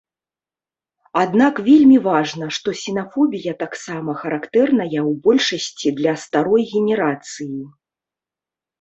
Аднак 1.23 1.61
вельмі 1.67 1.97
важна, 2.07 2.47
што 2.57 2.67
сінафобія 2.83 3.53
таксама 3.63 4.11
характэрная 4.25 4.91
ў 4.91 5.11
большасці 5.31 5.97
для 6.03 6.19
старой 6.27 6.61
генерацыі. 6.77 7.55